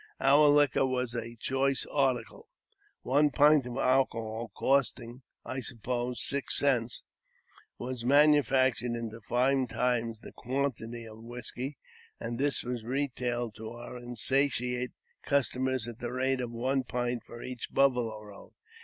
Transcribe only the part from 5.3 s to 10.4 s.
I suppose, six cents, was manufac tured into five times the